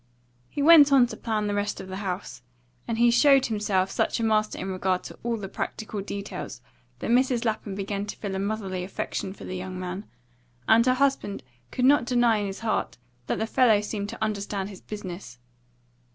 [0.49, 2.41] He went on to plan the rest of the house,
[2.87, 6.59] and he showed himself such a master in regard to all the practical details
[6.97, 7.45] that Mrs.
[7.45, 10.07] Lapham began to feel a motherly affection for the young man,
[10.67, 14.69] and her husband could not deny in his heart that the fellow seemed to understand
[14.69, 15.37] his business.